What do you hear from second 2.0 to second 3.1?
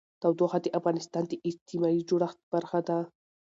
جوړښت برخه ده.